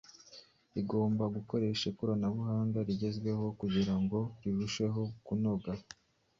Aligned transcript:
rigomba 0.73 1.23
gukoresha 1.35 1.83
ikoranabuhanga 1.91 2.77
rigezweho 2.87 3.45
kugira 3.59 3.93
ngo 4.01 4.19
rirusheho 4.43 5.01
kunoga. 5.25 5.71